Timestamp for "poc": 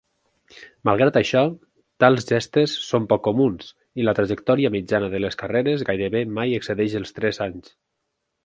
3.13-3.23